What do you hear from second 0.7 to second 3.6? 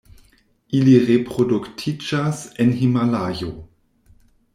Ili reproduktiĝas en Himalajo.